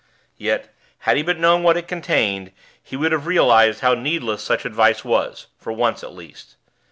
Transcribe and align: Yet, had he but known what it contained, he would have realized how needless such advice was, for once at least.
Yet, 0.39 0.73
had 1.01 1.17
he 1.17 1.21
but 1.21 1.37
known 1.37 1.61
what 1.61 1.77
it 1.77 1.87
contained, 1.87 2.53
he 2.81 2.95
would 2.95 3.11
have 3.11 3.27
realized 3.27 3.81
how 3.81 3.93
needless 3.93 4.41
such 4.41 4.65
advice 4.65 5.05
was, 5.05 5.45
for 5.59 5.71
once 5.71 6.03
at 6.03 6.13
least. 6.15 6.55